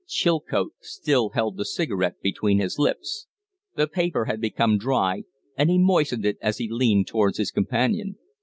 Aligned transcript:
Chilcote 0.07 0.73
still 0.81 1.29
held 1.35 1.57
the 1.57 1.63
cigarette 1.63 2.21
between 2.23 2.57
his 2.57 2.79
lips. 2.79 3.27
The 3.75 3.85
paper 3.85 4.25
had 4.25 4.41
become 4.41 4.79
dry, 4.79 5.25
and 5.55 5.69
he 5.69 5.77
moistened 5.77 6.25
it 6.25 6.39
as 6.41 6.57
he 6.57 6.67
leaned 6.67 7.05
towards 7.05 7.37
his 7.37 7.51
companion. 7.51 8.17